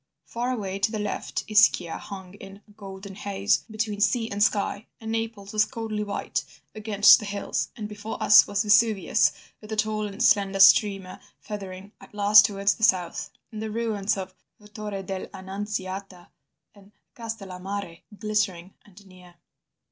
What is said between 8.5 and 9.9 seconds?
Vesuvius with a